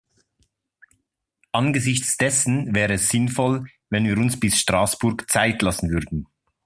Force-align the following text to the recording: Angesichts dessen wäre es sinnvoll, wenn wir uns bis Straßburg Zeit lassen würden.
Angesichts 1.51 2.17
dessen 2.17 2.73
wäre 2.73 2.93
es 2.93 3.09
sinnvoll, 3.09 3.65
wenn 3.91 4.05
wir 4.05 4.17
uns 4.17 4.39
bis 4.39 4.57
Straßburg 4.59 5.29
Zeit 5.29 5.61
lassen 5.61 5.91
würden. 5.91 6.25